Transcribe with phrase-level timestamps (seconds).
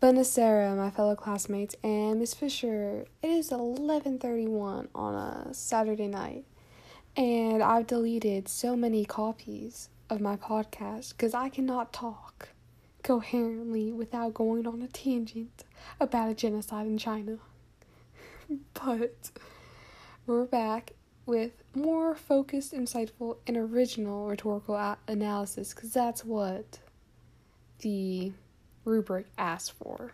[0.00, 3.06] Bonacera, my fellow classmates, and Miss Fisher.
[3.20, 6.44] It is 11:31 on a Saturday night,
[7.16, 12.50] and I've deleted so many copies of my podcast because I cannot talk
[13.02, 15.64] coherently without going on a tangent
[15.98, 17.38] about a genocide in China.
[18.74, 19.32] but
[20.28, 20.92] we're back
[21.26, 24.76] with more focused, insightful, and original rhetorical
[25.08, 26.78] analysis because that's what
[27.80, 28.32] the
[28.88, 30.12] rubric asked for.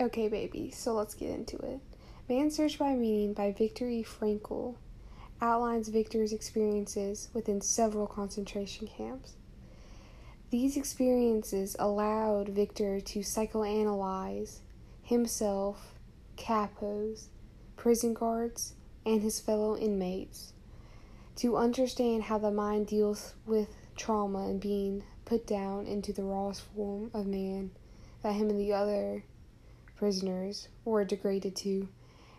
[0.00, 1.80] Okay, baby, so let's get into it.
[2.28, 4.04] Man's Search by Meaning by Viktor E.
[4.04, 4.76] Frankl
[5.42, 9.34] outlines Viktor's experiences within several concentration camps.
[10.50, 14.60] These experiences allowed Viktor to psychoanalyze
[15.02, 15.94] himself,
[16.36, 17.26] capos,
[17.76, 20.52] prison guards, and his fellow inmates,
[21.36, 26.62] to understand how the mind deals with trauma and being put down into the rawest
[26.74, 27.70] form of man
[28.22, 29.22] that him and the other
[29.96, 31.88] prisoners were degraded to,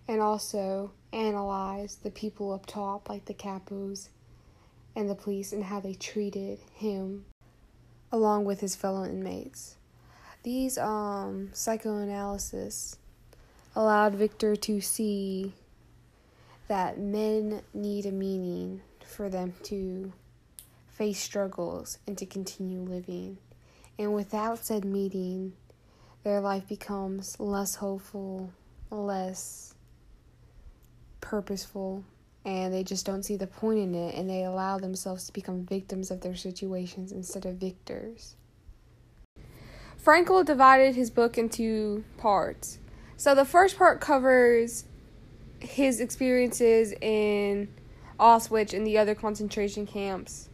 [0.07, 4.09] and also analyze the people up top, like the capos
[4.95, 7.25] and the police, and how they treated him
[8.11, 9.75] along with his fellow inmates.
[10.43, 12.97] These um, psychoanalysis
[13.75, 15.53] allowed Viktor to see
[16.67, 20.13] that men need a meaning for them to
[20.99, 23.37] face struggles and to continue living.
[23.97, 25.53] And without said meeting,
[26.25, 28.51] their life becomes less hopeful,
[28.91, 29.73] less
[31.21, 32.03] purposeful,
[32.43, 35.65] and they just don't see the point in it and they allow themselves to become
[35.65, 38.35] victims of their situations instead of victors.
[40.03, 42.77] Frankl divided his book into parts.
[43.15, 44.83] So the first part covers
[45.61, 47.69] his experiences in
[48.19, 50.49] Auschwitz and the other concentration camps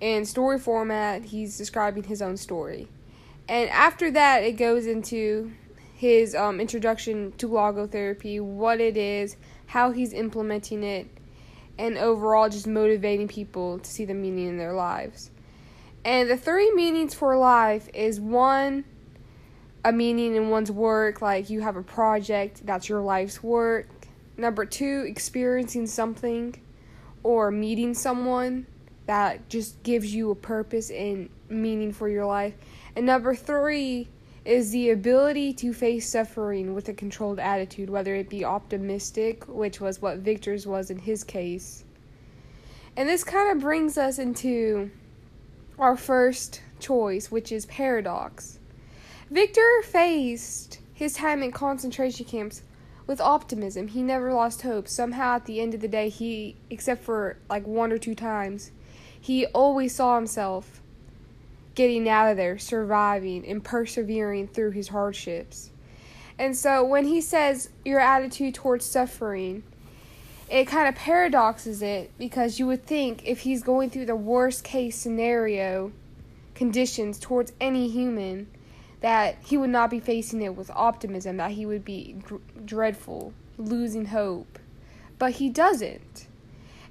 [0.00, 2.88] in story format, he's describing his own story.
[3.48, 5.52] And after that, it goes into
[5.94, 11.06] his um, introduction to logotherapy, what it is, how he's implementing it,
[11.78, 15.30] and overall just motivating people to see the meaning in their lives.
[16.04, 18.84] And the three meanings for life is one,
[19.84, 23.86] a meaning in one's work, like you have a project, that's your life's work.
[24.38, 26.58] Number two, experiencing something
[27.22, 28.66] or meeting someone
[29.10, 32.54] that just gives you a purpose and meaning for your life.
[32.94, 34.06] And number three
[34.44, 39.80] is the ability to face suffering with a controlled attitude, whether it be optimistic, which
[39.80, 41.82] was what Viktor's was in his case.
[42.96, 44.92] And this kind of brings us into
[45.76, 48.60] our first choice, which is paradox.
[49.28, 52.62] Viktor faced his time in concentration camps
[53.08, 53.88] with optimism.
[53.88, 54.86] He never lost hope.
[54.86, 58.70] Somehow, at the end of the day, he, except for like one or two times,
[59.20, 60.80] he always saw himself
[61.74, 65.70] getting out of there, surviving, and persevering through his hardships.
[66.38, 69.62] And so when he says your attitude towards suffering,
[70.48, 74.64] it kind of paradoxes it because you would think if he's going through the worst
[74.64, 75.92] case scenario
[76.54, 78.48] conditions towards any human,
[79.00, 82.16] that he would not be facing it with optimism, that he would be
[82.64, 84.58] dreadful, losing hope.
[85.18, 86.26] But he doesn't.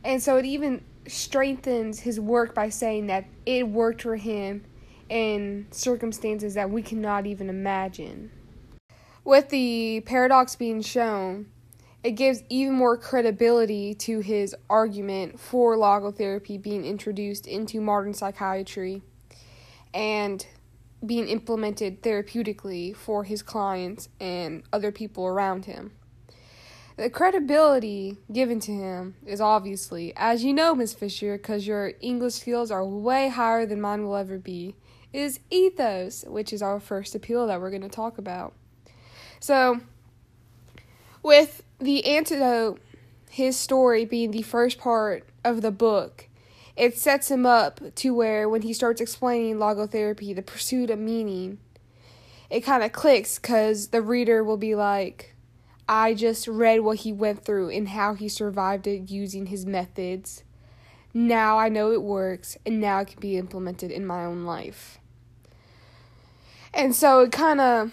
[0.03, 4.63] And so it even strengthens his work by saying that it worked for him
[5.09, 8.31] in circumstances that we cannot even imagine.
[9.23, 11.47] With the paradox being shown,
[12.03, 19.01] it gives even more credibility to his argument for logotherapy being introduced into modern psychiatry
[19.93, 20.45] and
[21.05, 25.91] being implemented therapeutically for his clients and other people around him.
[26.99, 32.33] The credibility given to him is obviously, as you know, Miss Fisher, because your English
[32.33, 34.75] skills are way higher than mine will ever be,
[35.13, 38.51] is ethos, which is our first appeal that we're going to talk about.
[39.39, 39.79] So,
[41.23, 42.81] with the antidote,
[43.29, 46.27] his story being the first part of the book,
[46.75, 51.59] it sets him up to where when he starts explaining logotherapy, the pursuit of meaning,
[52.49, 55.33] it kind of clicks because the reader will be like,
[55.91, 60.43] I just read what he went through and how he survived it using his methods.
[61.15, 64.99] Now I know it works, and now it can be implemented in my own life.
[66.75, 67.91] And so it kind of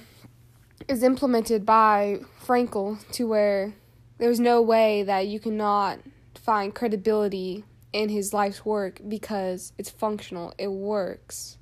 [0.87, 3.73] is implemented by Frankl to where
[4.19, 6.01] there's no way that you cannot
[6.35, 7.65] find credibility
[7.95, 11.57] in his life's work because it's functional, it works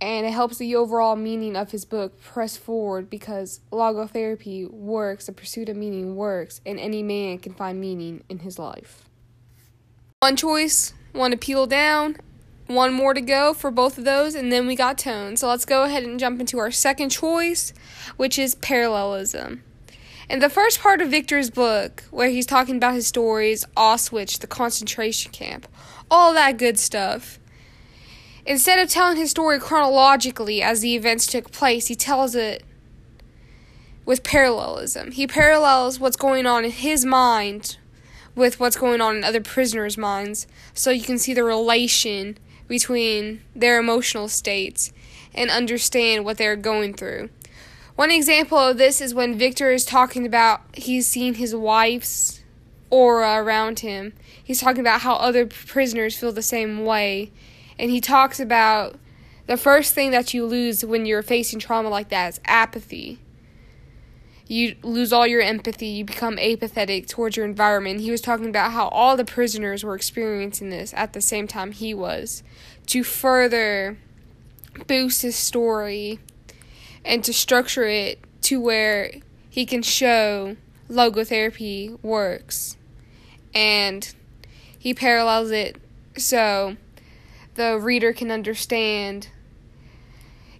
[0.00, 5.32] and it helps the overall meaning of his book press forward because logotherapy works, the
[5.32, 9.04] pursuit of meaning works, and any man can find meaning in his life.
[10.20, 12.16] One choice, one appeal down,
[12.66, 15.36] one more to go for both of those, and then we got tone.
[15.36, 17.72] So let's go ahead and jump into our second choice,
[18.16, 19.64] which is parallelism.
[20.28, 24.46] In the first part of Viktor's book, where he's talking about his stories, Auschwitz, the
[24.46, 25.66] concentration camp,
[26.10, 27.37] all that good stuff,
[28.48, 32.64] instead of telling his story chronologically as the events took place, he tells it
[34.06, 35.12] with parallelism.
[35.12, 37.76] He parallels what's going on in his mind
[38.34, 43.42] with what's going on in other prisoners' minds, so you can see the relation between
[43.54, 44.92] their emotional states
[45.34, 47.28] and understand what they're going through.
[47.96, 52.40] One example of this is when Viktor is talking about he's seen his wife's
[52.88, 54.14] aura around him.
[54.42, 57.30] He's talking about how other prisoners feel the same way.
[57.78, 58.96] And he talks about
[59.46, 63.18] the first thing that you lose when you're facing trauma like that is apathy.
[64.46, 68.00] You lose all your empathy, you become apathetic towards your environment.
[68.00, 71.72] He was talking about how all the prisoners were experiencing this at the same time
[71.72, 72.42] he was
[72.86, 73.98] to further
[74.86, 76.18] boost his story
[77.04, 79.12] and to structure it to where
[79.50, 80.56] he can show
[80.90, 82.76] logotherapy works.
[83.54, 84.14] And
[84.78, 85.76] he parallels it
[86.16, 86.76] so
[87.58, 89.28] the reader can understand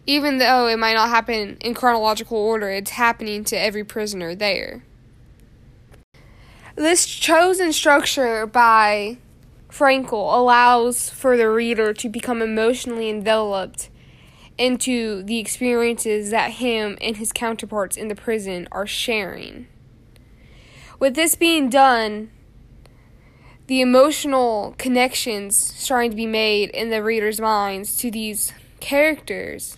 [0.08, 4.82] even though it might not happen in chronological order, it's happening to every prisoner there.
[6.76, 9.18] This chosen structure by
[9.68, 13.90] Frankl allows for the reader to become emotionally enveloped
[14.56, 19.66] into the experiences that him and his counterparts in the prison are sharing.
[20.98, 22.30] With this being done,
[23.68, 29.76] the emotional connections starting to be made in the reader's minds to these characters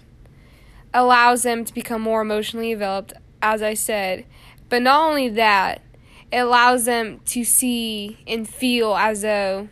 [0.95, 4.25] allows them to become more emotionally developed, as I said.
[4.69, 5.83] But not only that,
[6.31, 9.69] it allows them to see and feel as though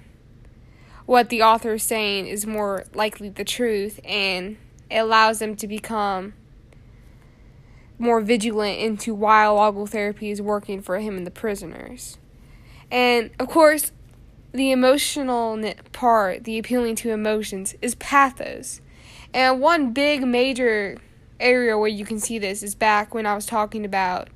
[1.06, 4.56] what the author is saying is more likely the truth and
[4.90, 6.34] it allows them to become
[8.00, 12.18] more vigilant into why logotherapy is working for him and the prisoners.
[12.90, 13.92] And of course,
[14.52, 15.58] the emotional
[15.92, 18.80] part, the appealing to emotions, is pathos.
[19.34, 20.96] And one big major
[21.38, 24.28] area where you can see this is back when I was talking about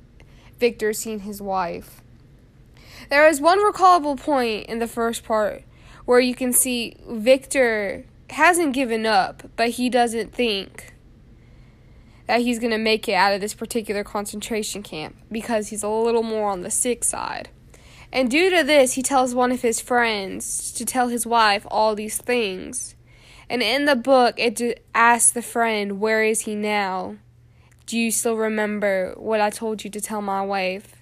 [0.59, 2.01] Viktor seeing his wife.
[3.09, 5.63] There is one recallable point in the first part
[6.05, 10.93] where you can see Viktor hasn't given up, but he doesn't think
[12.27, 15.89] that he's going to make it out of this particular concentration camp because he's a
[15.89, 17.49] little more on the sick side.
[18.13, 21.95] And due to this, he tells one of his friends to tell his wife all
[21.95, 22.93] these things.
[23.49, 27.17] And in the book, it asks the friend, Where is he now?
[27.87, 30.93] Do you still remember what I told you to tell my wife?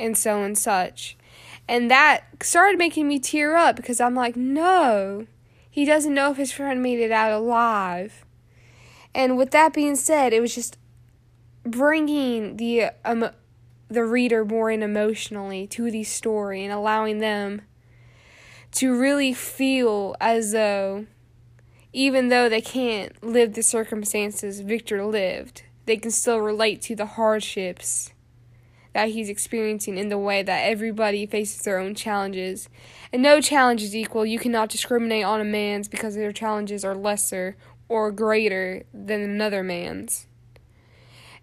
[0.00, 1.16] And so and such.
[1.68, 5.28] And that started making me tear up because I'm like, No,
[5.70, 8.24] he doesn't know if his friend made it out alive.
[9.14, 10.76] And with that being said, it was just
[11.62, 13.30] bringing the um,
[13.88, 17.62] the reader more in emotionally to the story and allowing them
[18.72, 21.06] to really feel as though
[21.92, 27.06] even though they can't live the circumstances Viktor lived, they can still relate to the
[27.06, 28.12] hardships
[28.92, 32.68] that he's experiencing in the way that everybody faces their own challenges.
[33.12, 34.26] And no challenge is equal.
[34.26, 37.56] You cannot discriminate on a man's because their challenges are lesser
[37.88, 40.26] or greater than another man's.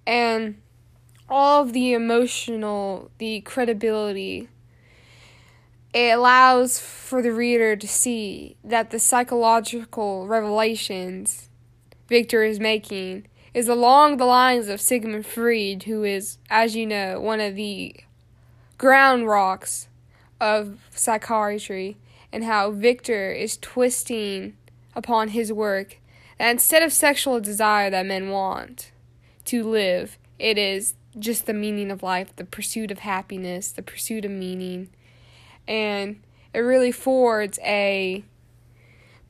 [0.06, 0.62] And
[1.30, 4.50] all of the emotional, the credibility,
[5.94, 11.50] it allows for the reader to see that the psychological revelations
[12.08, 17.22] Viktor is making is along the lines of Sigmund Freud, who is, as you know,
[17.22, 17.96] one of the
[18.78, 19.88] ground rocks
[20.42, 21.98] of psychiatry,
[22.32, 24.58] and how Viktor is twisting
[24.94, 26.00] upon his work
[26.38, 28.92] that instead of sexual desire that men want
[29.46, 34.26] to live, it is just the meaning of life, the pursuit of happiness, the pursuit
[34.26, 34.90] of meaning.
[35.68, 36.22] And
[36.54, 38.24] it really fords a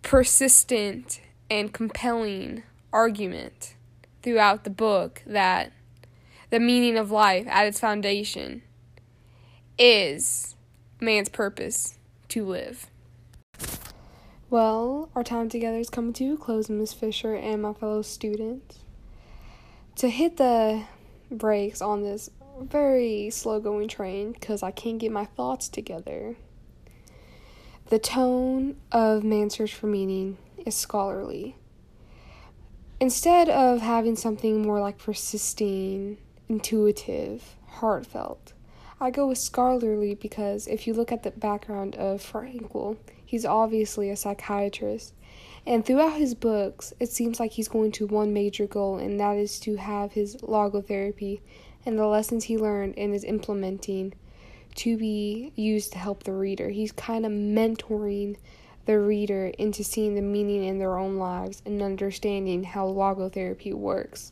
[0.01, 3.75] persistent and compelling argument
[4.21, 5.71] throughout the book that
[6.49, 8.61] the meaning of life at its foundation
[9.77, 10.55] is
[10.99, 11.97] man's purpose
[12.29, 12.87] to live.
[14.49, 18.79] Well, our time together is coming to a close, Miss Fisher and my fellow students.
[19.97, 20.83] To hit the
[21.31, 22.29] brakes on this
[22.59, 26.35] very slow going train because I can't get my thoughts together.
[27.89, 31.55] The tone of Man's Search for Meaning is scholarly.
[32.99, 36.17] Instead of having something more like persisting,
[36.47, 38.53] intuitive, heartfelt,
[38.99, 44.09] I go with scholarly because if you look at the background of Frankl, he's obviously
[44.09, 45.13] a psychiatrist
[45.67, 49.35] And throughout his books, it seems like he's going to one major goal, and that
[49.37, 51.41] is to have his logotherapy
[51.85, 54.13] and the lessons he learned and is implementing
[54.75, 56.69] to be used to help the reader.
[56.69, 58.37] He's kind of mentoring
[58.85, 64.31] the reader into seeing the meaning in their own lives and understanding how logotherapy works.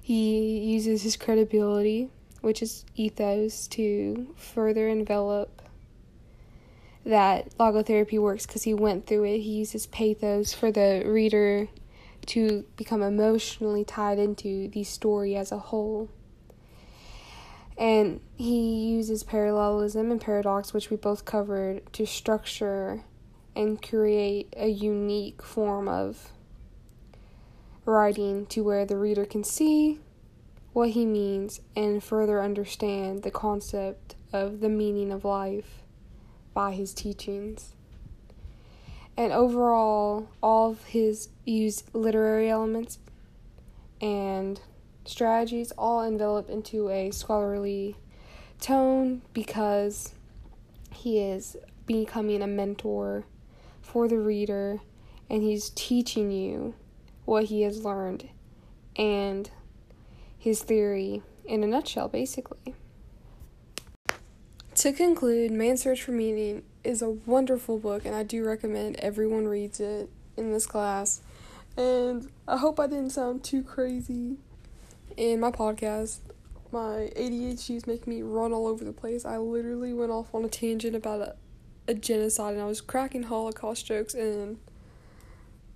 [0.00, 5.62] He uses his credibility, which is ethos, to further envelop
[7.04, 9.38] that logotherapy works because he went through it.
[9.38, 11.68] He uses pathos for the reader
[12.26, 16.10] to become emotionally tied into the story as a whole.
[17.78, 23.04] And he uses parallelism and paradox, which we both covered, to structure
[23.56, 26.30] and create a unique form of
[27.86, 29.98] writing to where the reader can see
[30.72, 35.79] what he means and further understand the concept of the meaning of life
[36.54, 37.74] by his teachings.
[39.16, 42.98] And overall, all of his used literary elements
[44.00, 44.60] and
[45.04, 47.96] strategies all envelop into a scholarly
[48.60, 50.14] tone because
[50.92, 53.24] he is becoming a mentor
[53.82, 54.80] for the reader
[55.28, 56.74] and he's teaching you
[57.24, 58.28] what he has learned
[58.96, 59.50] and
[60.38, 62.74] his theory in a nutshell, basically.
[64.80, 69.46] To conclude, Man's Search for Meaning is a wonderful book, and I do recommend everyone
[69.46, 70.08] reads it
[70.38, 71.20] in this class.
[71.76, 74.38] And I hope I didn't sound too crazy
[75.18, 76.20] in my podcast,
[76.72, 79.26] my ADHD is making me run all over the place.
[79.26, 81.36] I literally went off on a tangent about a,
[81.86, 84.56] a genocide and I was cracking Holocaust jokes in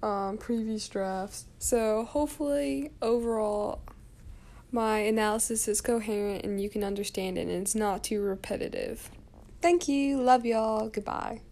[0.02, 1.44] um, previous drafts.
[1.58, 3.82] So hopefully, overall,
[4.74, 9.08] my analysis is coherent and you can understand it and it's not too repetitive.
[9.62, 10.20] Thank you.
[10.20, 10.88] Love y'all.
[10.88, 11.42] Goodbye.